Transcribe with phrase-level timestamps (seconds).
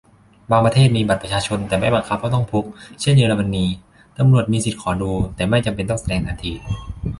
[0.51, 2.65] บางประเทศมีบัตรประชาชน แต่ไม่บังคับว่าต้องพก
[3.01, 3.65] เช่น เยอรมนี
[4.17, 6.53] ตำรวจมีสิทธิขอดู แต่ไม่จำเป็นต้องแสดงทันที